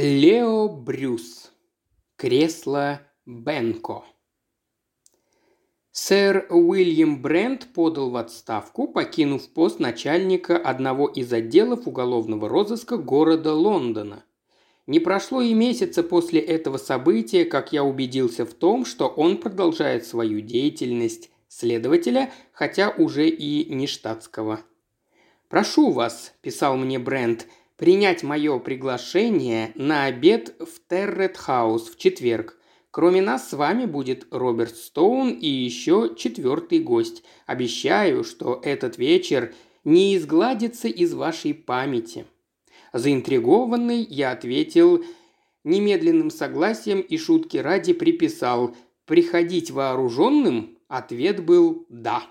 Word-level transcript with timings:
Лео 0.00 0.68
Брюс. 0.68 1.50
Кресло 2.14 3.00
Бенко. 3.26 4.04
Сэр 5.90 6.46
Уильям 6.50 7.20
Брент 7.20 7.66
подал 7.74 8.10
в 8.10 8.16
отставку, 8.16 8.86
покинув 8.86 9.48
пост 9.48 9.80
начальника 9.80 10.56
одного 10.56 11.08
из 11.08 11.32
отделов 11.32 11.88
уголовного 11.88 12.48
розыска 12.48 12.96
города 12.96 13.52
Лондона. 13.52 14.24
Не 14.86 15.00
прошло 15.00 15.40
и 15.40 15.52
месяца 15.52 16.04
после 16.04 16.38
этого 16.42 16.76
события, 16.76 17.44
как 17.44 17.72
я 17.72 17.82
убедился 17.82 18.46
в 18.46 18.54
том, 18.54 18.84
что 18.84 19.08
он 19.08 19.38
продолжает 19.38 20.06
свою 20.06 20.40
деятельность 20.40 21.28
следователя, 21.48 22.32
хотя 22.52 22.90
уже 22.90 23.28
и 23.28 23.74
не 23.74 23.88
штатского. 23.88 24.60
«Прошу 25.48 25.90
вас»,– 25.90 26.34
писал 26.40 26.76
мне 26.76 27.00
Брент, 27.00 27.48
принять 27.78 28.22
мое 28.22 28.58
приглашение 28.58 29.72
на 29.76 30.04
обед 30.04 30.54
в 30.58 30.80
Террет-хаус 30.88 31.88
в 31.88 31.96
четверг. 31.96 32.58
Кроме 32.90 33.22
нас 33.22 33.48
с 33.48 33.52
вами 33.52 33.86
будет 33.86 34.26
Роберт 34.30 34.76
Стоун 34.76 35.30
и 35.30 35.46
еще 35.46 36.14
четвертый 36.16 36.80
гость. 36.80 37.22
Обещаю, 37.46 38.24
что 38.24 38.60
этот 38.62 38.98
вечер 38.98 39.54
не 39.84 40.16
изгладится 40.16 40.88
из 40.88 41.14
вашей 41.14 41.54
памяти». 41.54 42.26
Заинтригованный, 42.92 44.02
я 44.02 44.32
ответил 44.32 45.04
немедленным 45.62 46.30
согласием 46.30 47.00
и 47.00 47.18
шутки 47.18 47.58
ради 47.58 47.92
приписал 47.92 48.74
«приходить 49.04 49.70
вооруженным?» 49.70 50.78
Ответ 50.88 51.44
был 51.44 51.86
«да». 51.90 52.24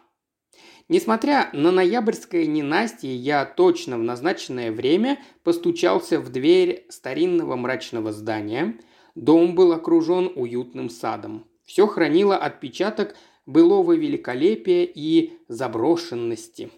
Несмотря 0.89 1.49
на 1.51 1.71
ноябрьское 1.71 2.45
ненастье, 2.45 3.13
я 3.13 3.43
точно 3.43 3.97
в 3.97 4.03
назначенное 4.03 4.71
время 4.71 5.19
постучался 5.43 6.19
в 6.19 6.29
дверь 6.29 6.85
старинного 6.89 7.57
мрачного 7.57 8.13
здания. 8.13 8.79
Дом 9.13 9.53
был 9.53 9.73
окружен 9.73 10.31
уютным 10.33 10.89
садом. 10.89 11.45
Все 11.66 11.88
хранило 11.88 12.38
отпечаток 12.38 13.16
былого 13.45 13.94
великолепия 13.94 14.85
и 14.85 15.33
заброшенности. 15.49 16.71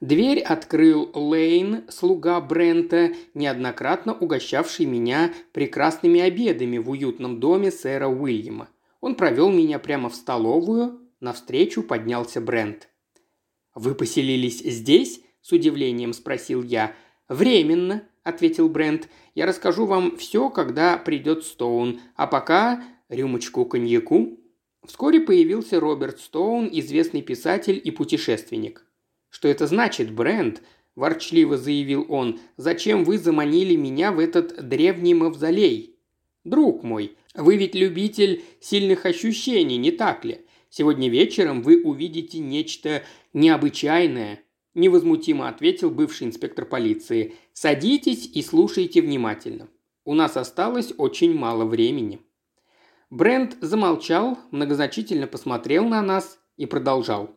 Дверь 0.00 0.40
открыл 0.40 1.08
Лейн, 1.14 1.84
слуга 1.88 2.40
Брента, 2.40 3.12
неоднократно 3.32 4.12
угощавший 4.12 4.86
меня 4.86 5.32
прекрасными 5.52 6.20
обедами 6.20 6.78
в 6.78 6.90
уютном 6.90 7.38
доме 7.38 7.70
сэра 7.70 8.08
Уильяма. 8.08 8.68
Он 9.00 9.14
провел 9.14 9.50
меня 9.50 9.78
прямо 9.78 10.08
в 10.08 10.16
столовую, 10.16 11.00
навстречу 11.20 11.84
поднялся 11.84 12.40
Брент– 12.40 12.88
«Вы 13.74 13.94
поселились 13.94 14.60
здесь?»– 14.60 15.20
с 15.42 15.52
удивлением 15.52 16.12
спросил 16.12 16.62
я. 16.62 16.94
«Временно»,– 17.28 18.06
ответил 18.22 18.68
Брент. 18.68 19.08
«Я 19.34 19.46
расскажу 19.46 19.86
вам 19.86 20.16
все, 20.16 20.48
когда 20.48 20.96
придет 20.96 21.44
Стоун. 21.44 22.00
А 22.14 22.26
пока 22.26 22.84
рюмочку 23.08 23.64
коньяку». 23.64 24.38
Вскоре 24.84 25.20
появился 25.20 25.80
Роберт 25.80 26.20
Стоун, 26.20 26.68
известный 26.70 27.22
писатель 27.22 27.80
и 27.82 27.90
путешественник. 27.90 28.86
«Что 29.30 29.48
это 29.48 29.66
значит, 29.66 30.12
Брент?»– 30.12 30.62
ворчливо 30.94 31.56
заявил 31.56 32.06
он. 32.08 32.38
«Зачем 32.56 33.04
вы 33.04 33.18
заманили 33.18 33.74
меня 33.74 34.12
в 34.12 34.20
этот 34.20 34.68
древний 34.68 35.14
мавзолей?» 35.14 35.96
«Друг 36.44 36.84
мой, 36.84 37.16
вы 37.34 37.56
ведь 37.56 37.74
любитель 37.74 38.44
сильных 38.60 39.06
ощущений, 39.06 39.78
не 39.78 39.90
так 39.90 40.24
ли? 40.24 40.42
Сегодня 40.76 41.08
вечером 41.08 41.62
вы 41.62 41.80
увидите 41.80 42.40
нечто 42.40 43.04
необычайное»,– 43.32 44.40
невозмутимо 44.74 45.48
ответил 45.48 45.88
бывший 45.88 46.26
инспектор 46.26 46.64
полиции. 46.64 47.36
«Садитесь 47.52 48.26
и 48.34 48.42
слушайте 48.42 49.00
внимательно. 49.00 49.68
У 50.04 50.14
нас 50.14 50.36
осталось 50.36 50.92
очень 50.98 51.32
мало 51.32 51.64
времени». 51.64 52.22
Брент 53.08 53.56
замолчал, 53.60 54.36
многозначительно 54.50 55.28
посмотрел 55.28 55.84
на 55.84 56.02
нас 56.02 56.40
и 56.56 56.66
продолжал. 56.66 57.30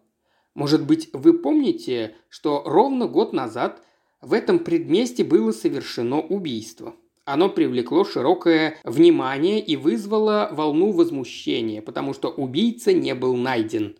«Может 0.56 0.88
быть, 0.88 1.09
вы 1.14 1.34
помните, 1.34 2.16
что 2.30 2.64
ровно 2.66 3.06
год 3.06 3.34
назад 3.34 3.84
в 4.20 4.34
этом 4.34 4.58
предместе 4.58 5.24
было 5.24 5.52
совершено 5.52 6.22
убийство?» 6.22 6.96
Оно 7.28 7.50
привлекло 7.50 8.06
широкое 8.06 8.78
внимание 8.86 9.60
и 9.60 9.76
вызвало 9.76 10.48
волну 10.54 10.94
возмущения, 10.94 11.82
потому 11.82 12.14
что 12.14 12.30
убийца 12.30 12.94
не 12.94 13.14
был 13.16 13.36
найден. 13.36 13.98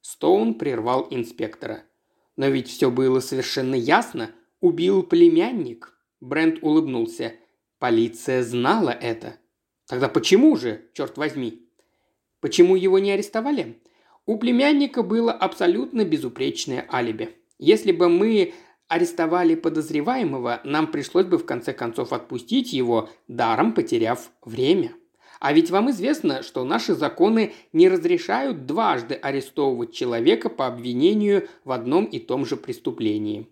Стоун 0.00 0.54
прервал 0.54 1.06
инспектора. 1.10 1.82
«Но 2.36 2.48
ведь 2.48 2.68
все 2.68 2.90
было 2.90 3.20
совершенно 3.20 3.74
ясно. 3.74 4.30
Убил 4.62 5.02
племянник». 5.02 5.92
Брент 6.22 6.60
улыбнулся. 6.62 7.34
«Полиция 7.78 8.42
знала 8.42 8.96
это». 8.98 9.36
«Тогда 9.86 10.08
почему 10.08 10.56
же, 10.56 10.86
черт 10.94 11.18
возьми?» 11.18 11.68
«Почему 12.40 12.76
его 12.76 12.98
не 12.98 13.10
арестовали?» 13.10 13.78
У 14.24 14.38
племянника 14.38 15.02
было 15.02 15.32
абсолютно 15.32 16.06
безупречное 16.06 16.86
алиби. 16.90 17.28
Если 17.58 17.92
бы 17.92 18.08
мы 18.08 18.54
арестовали 18.90 19.54
подозреваемого, 19.54 20.60
нам 20.64 20.88
пришлось 20.88 21.24
бы 21.24 21.38
в 21.38 21.46
конце 21.46 21.72
концов 21.72 22.12
отпустить 22.12 22.72
его, 22.72 23.08
даром 23.28 23.72
потеряв 23.72 24.32
время. 24.44 24.94
А 25.38 25.52
ведь 25.52 25.70
вам 25.70 25.90
известно, 25.90 26.42
что 26.42 26.64
наши 26.64 26.94
законы 26.94 27.52
не 27.72 27.88
разрешают 27.88 28.66
дважды 28.66 29.14
арестовывать 29.14 29.94
человека 29.94 30.50
по 30.50 30.66
обвинению 30.66 31.48
в 31.64 31.70
одном 31.70 32.04
и 32.04 32.18
том 32.18 32.44
же 32.44 32.56
преступлении. 32.56 33.46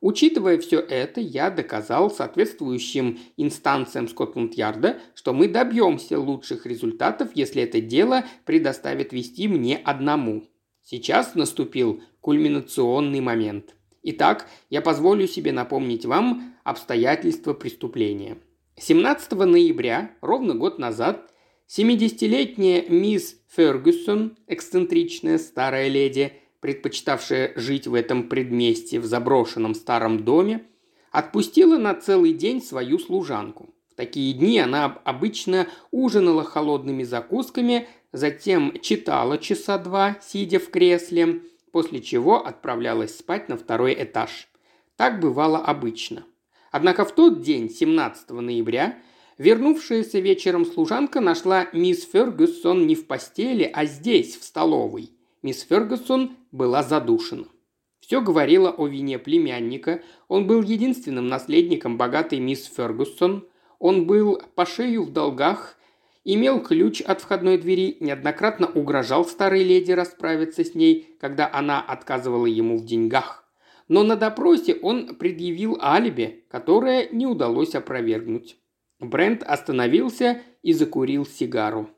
Учитывая 0.00 0.58
все 0.58 0.78
это, 0.78 1.20
я 1.20 1.50
доказал 1.50 2.08
соответствующим 2.08 3.18
инстанциям 3.36 4.06
Скотланд-Ярда, 4.06 5.00
что 5.14 5.32
мы 5.32 5.48
добьемся 5.48 6.20
лучших 6.20 6.66
результатов, 6.66 7.30
если 7.34 7.62
это 7.62 7.80
дело 7.80 8.24
предоставят 8.44 9.12
вести 9.12 9.48
мне 9.48 9.76
одному. 9.76 10.44
Сейчас 10.82 11.34
наступил 11.34 12.00
кульминационный 12.20 13.20
момент– 13.20 13.74
Итак, 14.06 14.46
я 14.68 14.82
позволю 14.82 15.26
себе 15.26 15.50
напомнить 15.50 16.04
вам 16.04 16.54
обстоятельства 16.62 17.54
преступления. 17.54 18.36
17 18.76 19.32
ноября, 19.32 20.10
ровно 20.20 20.54
год 20.54 20.78
назад, 20.78 21.32
70-летняя 21.68 22.84
мисс 22.86 23.36
Фергюсон, 23.56 24.36
эксцентричная 24.46 25.38
старая 25.38 25.88
леди, 25.88 26.34
предпочитавшая 26.60 27.54
жить 27.56 27.86
в 27.86 27.94
этом 27.94 28.28
предместе 28.28 29.00
в 29.00 29.06
заброшенном 29.06 29.74
старом 29.74 30.22
доме, 30.22 30.66
отпустила 31.10 31.78
на 31.78 31.94
целый 31.94 32.34
день 32.34 32.60
свою 32.60 32.98
служанку. 32.98 33.74
В 33.90 33.94
такие 33.94 34.34
дни 34.34 34.58
она 34.58 35.00
обычно 35.04 35.66
ужинала 35.90 36.44
холодными 36.44 37.04
закусками, 37.04 37.88
затем 38.12 38.78
читала 38.82 39.38
часа 39.38 39.78
два, 39.78 40.18
сидя 40.20 40.58
в 40.58 40.68
кресле, 40.68 41.40
после 41.74 42.00
чего 42.00 42.46
отправлялась 42.46 43.18
спать 43.18 43.48
на 43.48 43.56
второй 43.56 44.00
этаж. 44.00 44.48
Так 44.94 45.18
бывало 45.18 45.58
обычно. 45.58 46.22
Однако 46.70 47.04
в 47.04 47.12
тот 47.12 47.42
день, 47.42 47.68
17 47.68 48.30
ноября, 48.30 48.96
вернувшаяся 49.38 50.20
вечером 50.20 50.66
служанка 50.66 51.20
нашла 51.20 51.66
мисс 51.72 52.08
Фергюсон 52.08 52.86
не 52.86 52.94
в 52.94 53.08
постели, 53.08 53.68
а 53.74 53.86
здесь, 53.86 54.36
в 54.36 54.44
столовой. 54.44 55.10
Мисс 55.42 55.62
Фергюсон 55.62 56.36
была 56.52 56.84
задушена. 56.84 57.46
Все 57.98 58.20
говорило 58.20 58.70
о 58.70 58.86
вине 58.86 59.18
племянника. 59.18 60.00
Он 60.28 60.46
был 60.46 60.62
единственным 60.62 61.26
наследником 61.26 61.98
богатой 61.98 62.38
мисс 62.38 62.72
Фергюсон. 62.72 63.48
Он 63.80 64.06
был 64.06 64.40
по 64.54 64.64
шею 64.64 65.02
в 65.02 65.12
долгах 65.12 65.76
имел 66.24 66.62
ключ 66.62 67.00
от 67.00 67.20
входной 67.20 67.58
двери, 67.58 67.96
неоднократно 68.00 68.66
угрожал 68.66 69.24
старой 69.24 69.62
леди 69.62 69.92
расправиться 69.92 70.64
с 70.64 70.74
ней, 70.74 71.16
когда 71.20 71.50
она 71.52 71.80
отказывала 71.80 72.46
ему 72.46 72.78
в 72.78 72.84
деньгах. 72.84 73.44
Но 73.88 74.02
на 74.02 74.16
допросе 74.16 74.74
он 74.74 75.16
предъявил 75.16 75.78
алиби, 75.80 76.44
которое 76.50 77.08
не 77.10 77.26
удалось 77.26 77.74
опровергнуть. 77.74 78.56
Брент 78.98 79.42
остановился 79.42 80.40
и 80.62 80.72
закурил 80.72 81.26
сигару. 81.26 81.90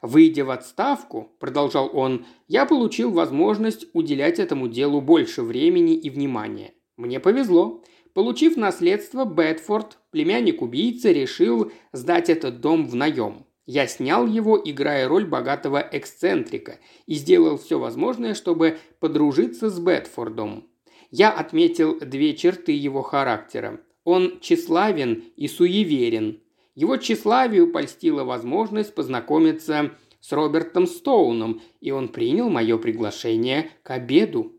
«Выйдя 0.00 0.44
в 0.44 0.50
отставку»,– 0.50 1.32
продолжал 1.40 1.90
он,– 1.92 2.24
«я 2.46 2.66
получил 2.66 3.10
возможность 3.10 3.86
уделять 3.94 4.38
этому 4.38 4.68
делу 4.68 5.00
больше 5.00 5.42
времени 5.42 5.96
и 5.96 6.08
внимания. 6.08 6.74
Мне 6.96 7.18
повезло. 7.18 7.82
Получив 8.14 8.56
наследство, 8.56 9.24
Бетфорд, 9.24 9.98
племянник 10.10 10.62
убийцы, 10.62 11.12
решил 11.12 11.72
сдать 11.92 12.30
этот 12.30 12.60
дом 12.60 12.86
в 12.86 12.94
наем. 12.94 13.47
Я 13.70 13.86
снял 13.86 14.26
его, 14.26 14.58
играя 14.64 15.06
роль 15.06 15.26
богатого 15.26 15.86
эксцентрика, 15.92 16.78
и 17.04 17.16
сделал 17.16 17.58
все 17.58 17.78
возможное, 17.78 18.32
чтобы 18.32 18.78
подружиться 18.98 19.68
с 19.68 19.78
Бетфордом. 19.78 20.66
Я 21.10 21.30
отметил 21.30 22.00
две 22.00 22.34
черты 22.34 22.72
его 22.72 23.02
характера. 23.02 23.78
Он 24.04 24.40
тщеславен 24.40 25.22
и 25.36 25.48
суеверен. 25.48 26.40
Его 26.74 26.96
тщеславию 26.96 27.70
польстила 27.70 28.24
возможность 28.24 28.94
познакомиться 28.94 29.90
с 30.18 30.32
Робертом 30.32 30.86
Стоуном, 30.86 31.60
и 31.82 31.90
он 31.90 32.08
принял 32.08 32.48
мое 32.48 32.78
приглашение 32.78 33.70
к 33.82 33.90
обеду. 33.90 34.54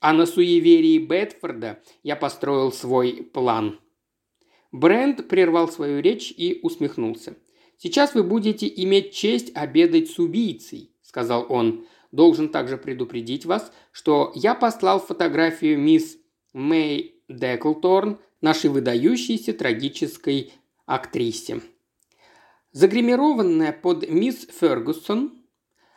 А 0.00 0.12
на 0.12 0.26
суеверии 0.26 0.98
Бетфорда 0.98 1.80
я 2.02 2.16
построил 2.16 2.72
свой 2.72 3.30
план. 3.32 3.78
Брент 4.72 5.28
прервал 5.28 5.68
свою 5.68 6.00
речь 6.00 6.34
и 6.36 6.58
усмехнулся. 6.64 7.36
«Сейчас 7.82 8.14
вы 8.14 8.22
будете 8.24 8.68
иметь 8.68 9.14
честь 9.14 9.52
обедать 9.54 10.10
с 10.10 10.18
убийцей»,– 10.18 10.90
сказал 11.02 11.46
он. 11.48 11.86
«Должен 12.12 12.50
также 12.50 12.76
предупредить 12.76 13.46
вас, 13.46 13.72
что 13.90 14.32
я 14.34 14.54
послал 14.54 15.00
фотографию 15.00 15.78
мисс 15.78 16.18
Мэй 16.52 17.14
Деклторн, 17.30 18.18
нашей 18.42 18.68
выдающейся 18.68 19.54
трагической 19.54 20.52
актрисе. 20.84 21.62
Загримированная 22.72 23.72
под 23.72 24.06
мисс 24.10 24.46
Фергусон, 24.60 25.32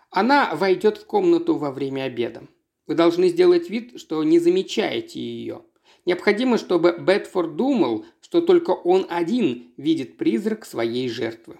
она 0.09 0.55
войдет 0.55 0.99
в 0.99 1.05
комнату 1.05 1.57
во 1.57 1.71
время 1.71 2.03
обеда. 2.03 2.47
Вы 2.87 2.95
должны 2.95 3.27
сделать 3.27 3.69
вид, 3.69 3.99
что 3.99 4.23
не 4.23 4.39
замечаете 4.39 5.19
ее. 5.19 5.63
Необходимо, 6.05 6.57
чтобы 6.57 6.97
Бетфорд 6.97 7.57
думал, 7.57 8.05
что 8.21 8.39
только 8.39 8.71
он 8.71 9.05
один 9.09 9.73
видит 9.75 10.15
призрак 10.15 10.65
своей 10.65 11.09
жертвы. 11.09 11.59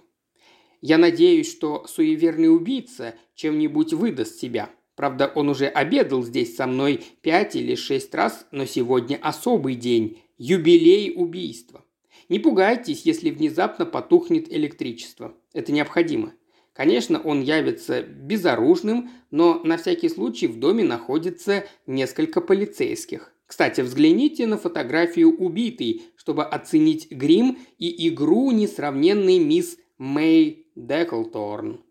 Я 0.83 0.97
надеюсь, 0.97 1.49
что 1.49 1.85
суеверный 1.87 2.53
убийца 2.53 3.15
чем-нибудь 3.35 3.93
выдаст 3.93 4.37
себя. 4.37 4.69
Правда, 4.97 5.31
он 5.33 5.47
уже 5.47 5.67
обедал 5.67 6.23
здесь 6.23 6.57
со 6.57 6.67
мной 6.67 6.99
пять 7.21 7.55
или 7.55 7.75
шесть 7.75 8.13
раз, 8.13 8.45
но 8.51 8.65
сегодня 8.65 9.17
особый 9.21 9.75
день– 9.75 10.19
юбилей 10.37 11.13
убийства. 11.15 11.85
Не 12.27 12.39
пугайтесь, 12.39 13.03
если 13.05 13.29
внезапно 13.29 13.85
потухнет 13.85 14.51
электричество. 14.51 15.37
Это 15.53 15.71
необходимо. 15.71 16.33
Конечно, 16.73 17.21
он 17.21 17.41
явится 17.41 18.01
безоружным, 18.01 19.09
но 19.31 19.61
на 19.63 19.77
всякий 19.77 20.09
случай 20.09 20.47
в 20.47 20.59
доме 20.59 20.83
находится 20.83 21.63
несколько 21.87 22.41
полицейских. 22.41 23.33
Кстати, 23.45 23.79
взгляните 23.79 24.47
на 24.47 24.57
фотографию 24.57 25.33
убитой, 25.37 26.03
чтобы 26.17 26.43
оценить 26.43 27.09
грим 27.09 27.57
и 27.77 28.09
игру 28.09 28.51
несравненной 28.51 29.39
мисс 29.39 29.77
Мэй 29.99 30.71
Деклторн. 30.75 31.83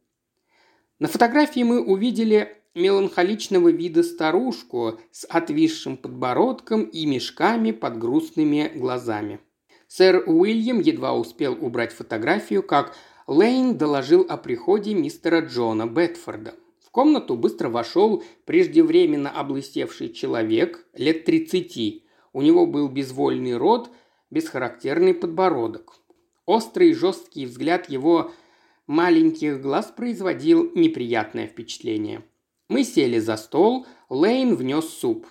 На 0.99 1.07
фотографии 1.07 1.63
мы 1.63 1.81
увидели 1.81 2.57
меланхоличного 2.75 3.69
вида 3.69 4.03
старушку 4.03 4.99
с 5.13 5.25
отвисшим 5.27 5.97
подбородком 5.97 6.83
и 6.83 7.07
мешками 7.07 7.71
под 7.71 7.99
грустными 7.99 8.73
глазами. 8.75 9.39
Сэр 9.87 10.25
Уильям 10.27 10.81
едва 10.81 11.15
успел 11.15 11.57
убрать 11.65 11.93
фотографию, 11.93 12.65
как 12.65 12.97
Лейн 13.29 13.79
доложил 13.79 14.27
о 14.29 14.37
приходе 14.37 14.95
мистера 14.95 15.41
Джона 15.41 15.87
Бетфорда. 15.87 16.57
В 16.85 16.91
комнату 16.91 17.37
быстро 17.37 17.69
вошел 17.69 18.25
преждевременно 18.47 19.31
облыстевший 19.31 20.13
человек 20.13 20.85
лет 20.95 21.25
тридцати. 21.25 22.05
У 22.33 22.43
него 22.43 22.67
был 22.67 22.89
безвольный 22.89 23.57
рот, 23.57 23.91
бесхарактерный 24.29 25.15
подбородок. 25.15 26.02
Острый 26.53 26.93
жесткий 26.93 27.47
взгляд 27.47 27.89
его 27.89 28.31
маленьких 28.87 29.63
глаз 29.63 29.91
производил 29.97 30.71
неприятное 30.75 31.47
впечатление. 31.47 32.25
Мы 32.69 32.85
сели 32.85 33.21
за 33.21 33.39
стол, 33.39 33.87
Лейн 34.11 34.55
внес 34.55 34.87
суп. 34.87 35.27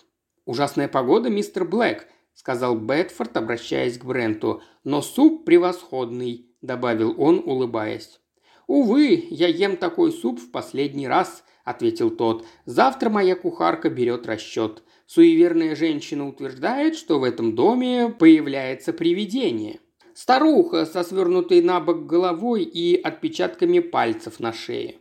«Ужасная 0.45 0.87
погода, 0.87 1.29
мистер 1.29 1.63
Блэк»,– 1.63 2.07
сказал 2.33 2.75
Бетфорд, 2.75 3.37
обращаясь 3.37 3.99
к 3.99 4.03
Бренту. 4.03 4.63
«Но 4.83 5.03
суп 5.03 5.45
превосходный»,– 5.45 6.47
добавил 6.63 7.13
он, 7.21 7.43
улыбаясь. 7.45 8.19
«Увы, 8.65 9.27
я 9.29 9.47
ем 9.47 9.77
такой 9.77 10.11
суп 10.11 10.39
в 10.39 10.49
последний 10.49 11.07
раз»,– 11.07 11.43
ответил 11.63 12.09
тот. 12.09 12.47
«Завтра 12.65 13.11
моя 13.11 13.35
кухарка 13.35 13.91
берет 13.91 14.25
расчет. 14.25 14.81
Суеверная 15.05 15.75
женщина 15.75 16.27
утверждает, 16.27 16.95
что 16.95 17.19
в 17.19 17.23
этом 17.23 17.53
доме 17.53 18.09
появляется 18.09 18.91
привидение. 18.91 19.81
Старуха 20.13 20.85
со 20.85 21.03
свернутой 21.03 21.61
на 21.61 21.79
бок 21.79 22.05
головой 22.05 22.63
и 22.63 22.99
отпечатками 23.01 23.79
пальцев 23.79 24.39
на 24.39 24.53
шее». 24.53 24.97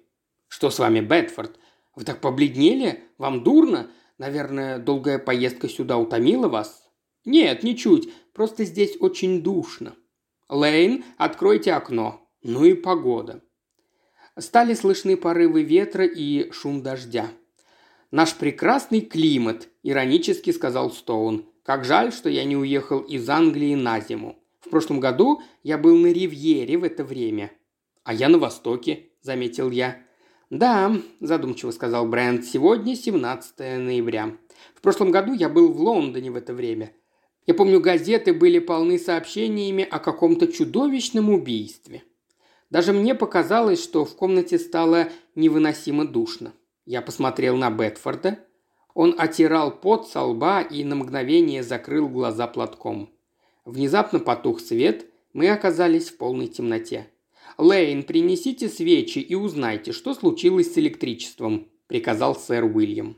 «Что 0.48 0.70
с 0.70 0.78
вами, 0.78 1.00
Бетфорд? 1.00 1.58
Вы 1.94 2.04
так 2.04 2.20
побледнели? 2.20 3.04
Вам 3.18 3.42
дурно? 3.42 3.90
Наверное, 4.18 4.78
долгая 4.78 5.18
поездка 5.18 5.68
сюда 5.68 5.96
утомила 5.96 6.48
вас?» 6.48 6.88
«Нет, 7.24 7.62
ничуть. 7.62 8.12
Просто 8.32 8.64
здесь 8.64 8.96
очень 9.00 9.42
душно». 9.42 9.94
«Лейн, 10.48 11.04
откройте 11.18 11.72
окно». 11.72 12.26
Ну 12.42 12.64
и 12.64 12.72
погода. 12.72 13.42
Стали 14.38 14.72
слышны 14.72 15.18
порывы 15.18 15.62
ветра 15.62 16.06
и 16.06 16.50
шум 16.52 16.82
дождя. 16.82 17.30
«Наш 18.10 18.34
прекрасный 18.34 19.02
климат»,– 19.02 19.68
иронически 19.82 20.50
сказал 20.50 20.90
Стоун. 20.90 21.44
«Как 21.62 21.84
жаль, 21.84 22.12
что 22.12 22.30
я 22.30 22.44
не 22.44 22.56
уехал 22.56 23.00
из 23.00 23.28
Англии 23.28 23.74
на 23.74 24.00
зиму. 24.00 24.39
В 24.60 24.70
прошлом 24.70 25.00
году 25.00 25.42
я 25.62 25.78
был 25.78 25.96
на 25.96 26.08
Ривьере 26.12 26.78
в 26.78 26.84
это 26.84 27.04
время». 27.04 27.52
«А 28.04 28.14
я 28.14 28.28
на 28.28 28.38
Востоке»,– 28.38 29.10
заметил 29.22 29.70
я. 29.70 30.02
«Да»,– 30.50 30.96
задумчиво 31.20 31.70
сказал 31.70 32.06
Брент,– 32.06 32.44
«сегодня 32.46 32.96
17 32.96 33.58
ноября. 33.78 34.36
В 34.74 34.80
прошлом 34.80 35.10
году 35.10 35.32
я 35.32 35.48
был 35.48 35.72
в 35.72 35.80
Лондоне 35.80 36.30
в 36.30 36.36
это 36.36 36.54
время. 36.54 36.92
Я 37.46 37.54
помню, 37.54 37.80
газеты 37.80 38.32
были 38.32 38.58
полны 38.58 38.98
сообщениями 38.98 39.86
о 39.88 39.98
каком-то 39.98 40.46
чудовищном 40.46 41.30
убийстве. 41.30 42.04
Даже 42.70 42.92
мне 42.92 43.14
показалось, 43.14 43.82
что 43.82 44.04
в 44.04 44.14
комнате 44.14 44.58
стало 44.58 45.08
невыносимо 45.34 46.04
душно. 46.06 46.52
Я 46.86 47.02
посмотрел 47.02 47.56
на 47.56 47.70
Бетфорда. 47.70 48.38
Он 48.94 49.14
отирал 49.18 49.80
пот 49.80 50.08
со 50.08 50.22
лба 50.22 50.62
и 50.62 50.84
на 50.84 50.96
мгновение 50.96 51.62
закрыл 51.62 52.08
глаза 52.08 52.46
платком. 52.46 53.10
Внезапно 53.64 54.18
потух 54.18 54.60
свет, 54.60 55.06
мы 55.32 55.48
оказались 55.48 56.08
в 56.08 56.16
полной 56.16 56.48
темноте. 56.48 57.08
«Лейн, 57.58 58.02
принесите 58.02 58.68
свечи 58.68 59.18
и 59.18 59.34
узнайте, 59.34 59.92
что 59.92 60.14
случилось 60.14 60.72
с 60.72 60.78
электричеством»,– 60.78 61.68
приказал 61.86 62.34
сэр 62.34 62.64
Уильям. 62.64 63.16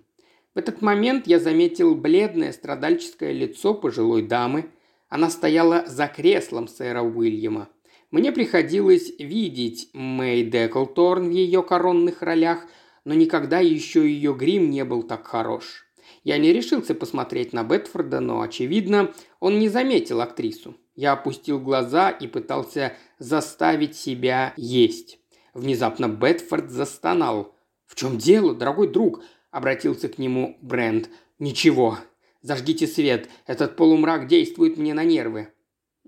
В 0.55 0.59
этот 0.59 0.83
момент 0.83 1.27
я 1.27 1.39
заметил 1.39 1.95
бледное 1.95 2.53
страдальческое 2.53 3.33
лицо 3.33 3.73
пожилой 3.73 4.23
дамы. 4.23 4.67
Она 5.09 5.31
стояла 5.31 5.85
за 5.87 6.09
креслом 6.09 6.69
сэра 6.69 7.03
Уильяма. 7.03 7.69
Мне 8.11 8.33
приходилось 8.33 9.13
видеть 9.19 9.89
Мэй 9.95 10.45
Деклторн 10.45 11.29
в 11.29 11.33
ее 11.33 11.63
коронных 11.63 12.21
ролях, 12.21 12.67
но 13.05 13.15
никогда 13.15 13.61
еще 13.61 14.07
ее 14.07 14.35
грим 14.35 14.71
не 14.71 14.85
был 14.85 15.03
так 15.03 15.27
хорош. 15.27 15.87
Я 16.25 16.39
не 16.39 16.53
решился 16.53 16.95
посмотреть 16.95 17.53
на 17.53 17.65
Бетфорда, 17.65 18.21
но, 18.21 18.43
очевидно, 18.43 19.13
он 19.41 19.59
не 19.59 19.69
заметил 19.69 20.21
актрису. 20.21 20.77
Я 20.95 21.13
опустил 21.13 21.59
глаза 21.59 22.11
и 22.11 22.27
пытался 22.27 22.97
заставить 23.19 23.97
себя 23.97 24.53
есть. 24.57 25.19
Внезапно 25.55 26.09
Бетфорд 26.09 26.71
застонал. 26.71 27.57
«В 27.87 27.95
чем 27.95 28.19
дело, 28.19 28.55
дорогой 28.55 28.89
друг? 28.89 29.23
обратился 29.51 30.09
к 30.09 30.19
нему 30.19 30.59
Брент. 30.63 31.11
«Ничего. 31.39 31.99
Зажгите 32.41 32.87
свет. 32.87 33.29
Этот 33.47 33.77
полумрак 33.77 34.27
действует 34.27 34.77
мне 34.77 34.95
на 34.95 35.05
нервы». 35.05 35.49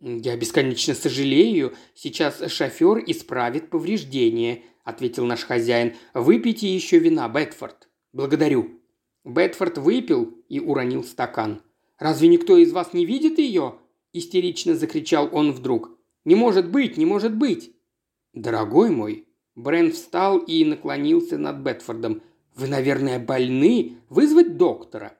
«Я 0.00 0.36
бесконечно 0.36 0.94
сожалею. 0.94 1.74
Сейчас 1.94 2.42
шофер 2.50 3.02
исправит 3.06 3.70
повреждения»,– 3.70 4.62
ответил 4.84 5.24
наш 5.24 5.44
хозяин. 5.44 5.94
«Выпейте 6.14 6.74
еще 6.74 6.98
вина, 6.98 7.28
Бетфорд». 7.28 7.88
«Благодарю». 8.12 8.83
Бетфорд 9.24 9.78
выпил 9.78 10.34
и 10.48 10.60
уронил 10.60 11.02
стакан. 11.02 11.62
«Разве 11.98 12.28
никто 12.28 12.56
из 12.56 12.72
вас 12.72 12.92
не 12.92 13.06
видит 13.06 13.38
ее?»– 13.38 13.76
истерично 14.12 14.74
закричал 14.74 15.28
он 15.32 15.52
вдруг. 15.52 15.90
«Не 16.24 16.34
может 16.34 16.70
быть, 16.70 16.96
не 16.96 17.06
может 17.06 17.34
быть!» 17.36 17.72
«Дорогой 18.32 18.90
мой!» 18.90 19.26
Брент 19.54 19.94
встал 19.94 20.38
и 20.38 20.64
наклонился 20.64 21.38
над 21.38 21.58
Бетфордом– 21.58 22.22
«Вы, 22.54 22.68
наверное, 22.68 23.18
больны? 23.18 23.96
Вызвать 24.08 24.56
доктора?» 24.56 25.18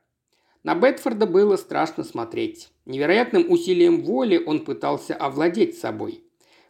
На 0.63 0.75
Бетфорда 0.77 1.27
было 1.27 1.57
страшно 1.57 2.05
смотреть. 2.05 2.71
Невероятным 2.87 3.51
усилием 3.51 4.03
воли 4.03 4.41
он 4.45 4.65
пытался 4.65 5.15
овладеть 5.15 5.77
собой. 5.77 6.24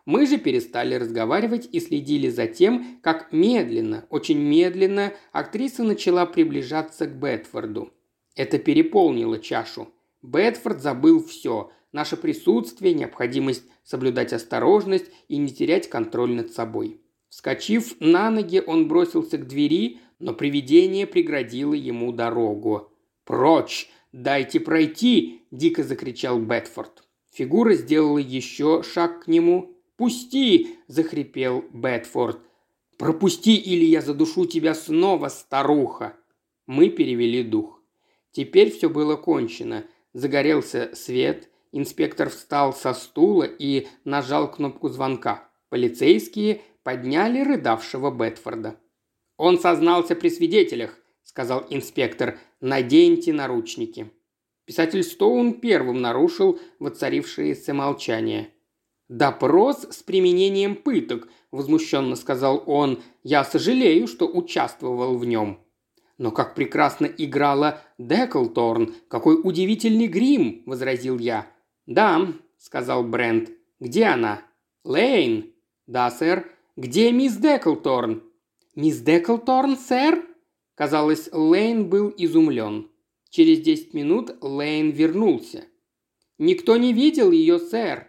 Мы 0.07 0.27
же 0.27 0.39
перестали 0.39 0.95
разговаривать 0.95 1.69
и 1.73 1.81
следили 1.81 2.29
за 2.29 2.47
тем, 2.47 2.99
как 3.03 3.33
медленно, 3.33 4.07
очень 4.11 4.39
медленно 4.39 5.15
актриса 5.33 5.83
начала 5.83 6.27
приближаться 6.27 7.07
к 7.07 7.17
Бетфорду. 7.17 7.93
Это 8.37 8.59
переполнило 8.59 9.39
чашу. 9.39 9.89
Бетфорд 10.23 10.81
забыл 10.81 11.25
все– 11.25 11.71
наше 11.95 12.17
присутствие, 12.17 12.93
необходимость 12.93 13.65
соблюдать 13.85 14.35
осторожность 14.35 15.11
и 15.29 15.39
не 15.39 15.49
терять 15.49 15.89
контроль 15.89 16.33
над 16.33 16.53
собой. 16.53 17.01
Вскочив 17.31 17.95
на 18.01 18.31
ноги, 18.31 18.63
он 18.65 18.89
бросился 18.89 19.39
к 19.39 19.47
двери, 19.47 20.01
но 20.19 20.35
привидение 20.35 21.07
преградило 21.07 21.73
ему 21.73 22.13
дорогу. 22.13 22.93
«Прочь! 23.25 23.89
Дайте 24.13 24.61
пройти!»– 24.61 25.43
дико 25.51 25.83
закричал 25.83 26.39
Бетфорд. 26.39 27.05
Фигура 27.33 27.75
сделала 27.75 28.19
еще 28.19 28.83
шаг 28.83 29.25
к 29.25 29.29
нему. 29.29 29.74
«Пусти!»– 29.97 30.79
захрипел 30.87 31.65
Бетфорд. 31.73 32.41
«Пропусти, 32.99 33.57
или 33.57 33.85
я 33.85 34.01
задушу 34.01 34.47
тебя 34.47 34.75
снова, 34.75 35.29
старуха!» 35.29 36.17
Мы 36.67 36.89
перевели 36.89 37.43
дух. 37.43 37.81
Теперь 38.31 38.71
все 38.71 38.89
было 38.89 39.17
кончено. 39.17 39.85
Загорелся 40.13 40.91
свет, 40.95 41.51
Инспектор 41.77 42.31
встал 42.31 42.73
со 42.73 42.95
стула 42.95 43.43
и 43.43 43.89
нажал 44.05 44.49
кнопку 44.49 44.89
звонка. 44.89 45.51
Полицейские 45.71 46.61
подняли 46.85 47.41
рыдавшего 47.41 48.13
Бетфорда. 48.13 48.79
«Он 49.37 49.59
сознался 49.59 50.15
при 50.15 50.29
свидетелях»,– 50.29 50.97
сказал 51.25 51.67
инспектор. 51.71 52.39
«Наденьте 52.61 53.33
наручники». 53.33 54.13
Писатель 54.67 55.03
Стоун 55.03 55.55
первым 55.55 56.01
нарушил 56.01 56.61
воцарившееся 56.79 57.75
молчание. 57.75 58.54
«Допрос 59.15 59.87
с 59.91 60.03
применением 60.03 60.75
пыток»,– 60.75 61.29
возмущенно 61.53 62.17
сказал 62.17 62.65
он. 62.67 63.01
«Я 63.23 63.45
сожалею, 63.45 64.09
что 64.09 64.27
участвовал 64.27 65.17
в 65.17 65.25
нем». 65.25 65.61
«Но 66.19 66.33
как 66.33 66.57
прекрасно 66.57 67.07
играла 67.07 67.81
Деклторн! 67.97 68.97
Какой 69.07 69.39
удивительный 69.41 70.09
грим!»– 70.09 70.65
возразил 70.67 71.21
я. 71.21 71.47
«Да»,– 71.87 72.27
сказал 72.59 73.05
Брент. 73.05 73.53
«Где 73.79 74.07
она?» 74.07 74.43
«Лейн». 74.83 75.55
«Да, 75.87 76.11
сэр». 76.11 76.51
«Где 76.77 77.13
мисс 77.13 77.37
Деклторн?» 77.37 78.25
«Мисс 78.75 78.99
Деклторн, 78.99 79.77
сэр?» 79.77 80.27
Казалось, 80.75 81.29
Лейн 81.31 81.89
был 81.89 82.13
изумлен. 82.19 82.91
Через 83.31 83.61
десять 83.61 83.95
минут 83.95 84.37
Лейн 84.41 84.91
вернулся. 84.91 85.67
«Никто 86.37 86.77
не 86.77 86.93
видел 86.93 87.31
ее, 87.31 87.61
сэр. 87.61 88.09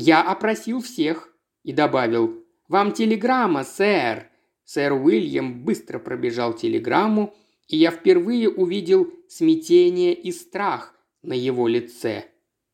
Я 0.00 0.22
опросил 0.22 0.80
всех». 0.80 1.34
И 1.64 1.72
добавил 1.72 2.44
«Вам 2.68 2.92
телеграмма, 2.92 3.64
сэр». 3.64 4.30
Сэр 4.64 4.92
Уильям 4.92 5.64
быстро 5.64 5.98
пробежал 5.98 6.54
телеграмму, 6.54 7.34
и 7.66 7.76
я 7.76 7.90
впервые 7.90 8.48
увидел 8.48 9.12
смятение 9.28 10.14
и 10.14 10.30
страх 10.30 10.94
на 11.22 11.32
его 11.32 11.66
лице. 11.66 12.26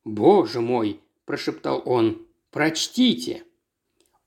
«Боже 0.03 0.61
мой!»– 0.61 0.99
прошептал 1.25 1.81
он. 1.85 2.27
«Прочтите!» 2.51 3.43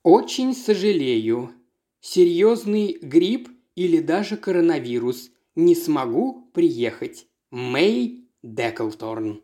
«Очень 0.02 0.52
сожалею. 0.52 1.52
Серьезный 2.00 2.98
грипп 3.00 3.48
или 3.76 4.00
даже 4.00 4.36
коронавирус. 4.36 5.30
Не 5.54 5.76
смогу 5.76 6.50
приехать. 6.52 7.26
Мэй 7.50 8.28
Деклторн». 8.42 9.42